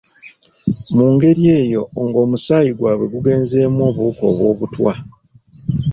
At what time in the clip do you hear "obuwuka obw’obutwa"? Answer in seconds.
3.89-4.93